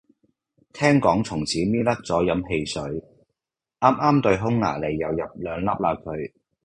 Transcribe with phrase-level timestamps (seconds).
[0.73, 2.81] 聽講從此搣甩咗飲汽水，
[3.79, 5.69] 啱啱對匈牙利又入兩粒嘞
[6.01, 6.31] 佢